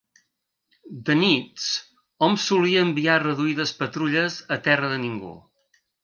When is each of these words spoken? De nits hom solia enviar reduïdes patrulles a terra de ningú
De 1.09 1.15
nits 1.17 1.65
hom 2.27 2.37
solia 2.43 2.85
enviar 2.85 3.17
reduïdes 3.25 3.73
patrulles 3.81 4.39
a 4.57 4.57
terra 4.69 4.89
de 4.95 4.97
ningú 5.05 5.35